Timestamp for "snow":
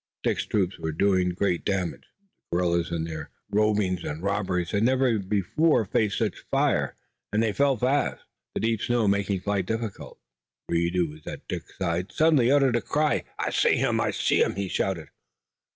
8.81-9.07